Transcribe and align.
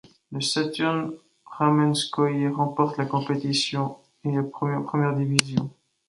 Le 0.31 0.41
Saturn 0.41 1.13
Ramenskoïe 1.45 2.47
remporte 2.47 2.97
la 2.97 3.05
compétition 3.05 3.97
et 4.23 4.33
est 4.33 4.41
promu 4.41 4.75
en 4.75 4.81
première 4.81 5.15
division. 5.15 5.69